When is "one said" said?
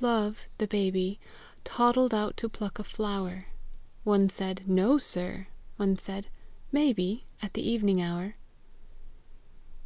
4.02-4.66, 5.76-6.28